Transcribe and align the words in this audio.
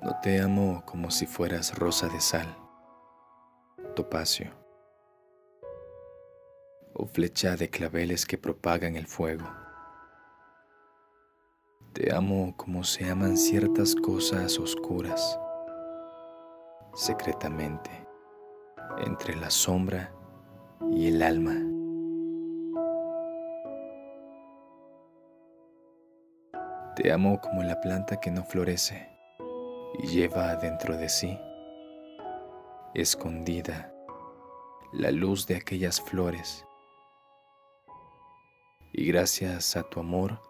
No 0.00 0.20
te 0.22 0.40
amo 0.40 0.82
como 0.86 1.10
si 1.10 1.26
fueras 1.26 1.76
rosa 1.78 2.08
de 2.08 2.20
sal, 2.20 2.56
topacio 3.94 4.50
o 6.98 7.06
flecha 7.06 7.56
de 7.56 7.70
claveles 7.70 8.26
que 8.26 8.38
propagan 8.38 8.96
el 8.96 9.06
fuego. 9.06 9.48
Te 11.92 12.14
amo 12.14 12.54
como 12.56 12.84
se 12.84 13.08
aman 13.08 13.36
ciertas 13.36 13.94
cosas 13.94 14.58
oscuras, 14.58 15.38
secretamente, 16.98 17.92
entre 19.06 19.36
la 19.36 19.50
sombra 19.50 20.12
y 20.90 21.06
el 21.06 21.22
alma. 21.22 21.54
Te 26.96 27.12
amo 27.12 27.40
como 27.40 27.62
la 27.62 27.80
planta 27.80 28.18
que 28.18 28.32
no 28.32 28.42
florece 28.42 29.08
y 30.00 30.08
lleva 30.08 30.56
dentro 30.56 30.96
de 30.96 31.08
sí, 31.08 31.38
escondida, 32.94 33.94
la 34.92 35.12
luz 35.12 35.46
de 35.46 35.54
aquellas 35.54 36.00
flores. 36.00 36.66
Y 38.92 39.06
gracias 39.06 39.76
a 39.76 39.84
tu 39.84 40.00
amor, 40.00 40.40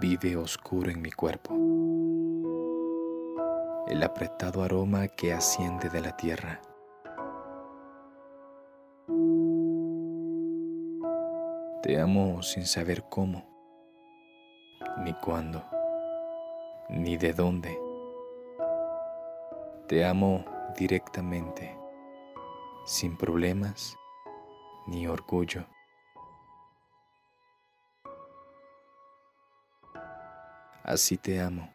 vive 0.00 0.36
oscuro 0.36 0.90
en 0.90 1.00
mi 1.00 1.12
cuerpo. 1.12 2.09
El 3.86 4.02
apretado 4.02 4.62
aroma 4.62 5.08
que 5.08 5.32
asciende 5.32 5.88
de 5.88 6.00
la 6.00 6.16
tierra. 6.16 6.60
Te 11.82 12.00
amo 12.00 12.42
sin 12.42 12.66
saber 12.66 13.04
cómo, 13.08 13.44
ni 15.04 15.12
cuándo 15.14 15.64
ni 16.90 17.16
de 17.16 17.32
dónde. 17.32 17.78
Te 19.86 20.04
amo 20.04 20.44
directamente, 20.76 21.76
sin 22.84 23.16
problemas 23.16 23.96
ni 24.86 25.06
orgullo. 25.06 25.64
Así 30.82 31.16
te 31.16 31.40
amo, 31.40 31.72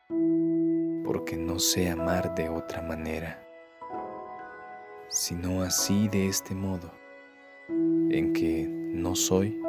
porque 1.06 1.38
no 1.38 1.60
sé 1.60 1.90
amar 1.90 2.34
de 2.36 2.50
otra 2.50 2.82
manera, 2.82 3.42
sino 5.08 5.62
así 5.62 6.08
de 6.10 6.28
este 6.28 6.54
modo, 6.56 6.92
en 7.70 8.34
que 8.34 8.68
no 8.68 9.16
soy 9.16 9.62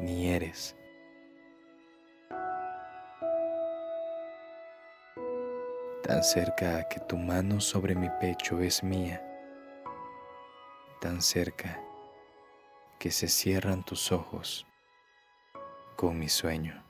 ni 0.00 0.28
eres. 0.28 0.76
tan 6.04 6.22
cerca 6.22 6.86
que 6.86 7.00
tu 7.00 7.16
mano 7.16 7.62
sobre 7.62 7.94
mi 7.94 8.10
pecho 8.20 8.60
es 8.60 8.84
mía, 8.84 9.24
tan 11.00 11.22
cerca 11.22 11.82
que 12.98 13.10
se 13.10 13.26
cierran 13.26 13.82
tus 13.84 14.12
ojos 14.12 14.66
con 15.96 16.18
mi 16.18 16.28
sueño. 16.28 16.83